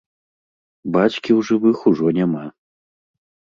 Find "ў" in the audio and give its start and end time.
1.19-1.39